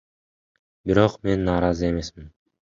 Бирок 0.87 1.13
мен 1.29 1.45
нааразы 1.51 1.85
эмесмин. 1.91 2.29